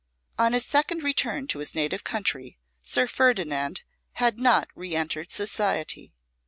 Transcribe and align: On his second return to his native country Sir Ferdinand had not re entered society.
On 0.39 0.53
his 0.53 0.65
second 0.65 1.03
return 1.03 1.45
to 1.49 1.59
his 1.59 1.75
native 1.75 2.03
country 2.03 2.57
Sir 2.79 3.05
Ferdinand 3.05 3.83
had 4.13 4.39
not 4.39 4.67
re 4.73 4.95
entered 4.95 5.31
society. 5.31 6.15